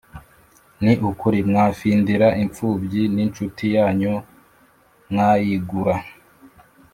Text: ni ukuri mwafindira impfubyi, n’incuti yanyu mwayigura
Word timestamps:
ni 0.83 0.93
ukuri 1.09 1.39
mwafindira 1.49 2.27
impfubyi, 2.43 3.03
n’incuti 3.15 3.65
yanyu 3.75 4.15
mwayigura 5.09 5.95